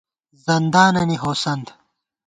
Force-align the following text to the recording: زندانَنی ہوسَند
زندانَنی 0.45 1.17
ہوسَند 1.23 1.65